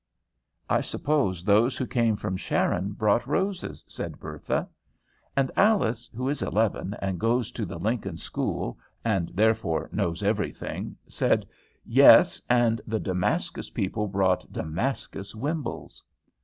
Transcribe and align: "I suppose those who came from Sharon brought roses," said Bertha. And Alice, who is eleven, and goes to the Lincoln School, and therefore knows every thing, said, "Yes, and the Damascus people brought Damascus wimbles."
"I 0.67 0.81
suppose 0.81 1.43
those 1.43 1.77
who 1.77 1.85
came 1.85 2.15
from 2.15 2.35
Sharon 2.35 2.93
brought 2.93 3.27
roses," 3.27 3.85
said 3.87 4.19
Bertha. 4.19 4.67
And 5.37 5.51
Alice, 5.55 6.09
who 6.15 6.27
is 6.27 6.41
eleven, 6.41 6.95
and 7.03 7.19
goes 7.19 7.51
to 7.51 7.65
the 7.67 7.77
Lincoln 7.77 8.17
School, 8.17 8.79
and 9.05 9.29
therefore 9.35 9.89
knows 9.93 10.23
every 10.23 10.53
thing, 10.53 10.97
said, 11.05 11.45
"Yes, 11.85 12.41
and 12.49 12.81
the 12.87 12.99
Damascus 12.99 13.69
people 13.69 14.07
brought 14.07 14.51
Damascus 14.51 15.35
wimbles." 15.35 16.01